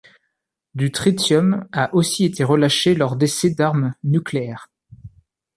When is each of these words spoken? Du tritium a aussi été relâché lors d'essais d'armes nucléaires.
Du 0.73 0.91
tritium 0.91 1.67
a 1.71 1.93
aussi 1.93 2.25
été 2.25 2.43
relâché 2.43 2.95
lors 2.95 3.15
d'essais 3.15 3.51
d'armes 3.51 3.93
nucléaires. 4.03 4.67